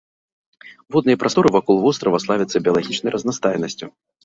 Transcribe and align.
Водныя 0.95 1.19
прасторы 1.25 1.51
вакол 1.57 1.75
вострава 1.85 2.23
славяцца 2.25 2.57
біялагічнай 2.71 3.15
разнастайнасцю. 3.19 3.85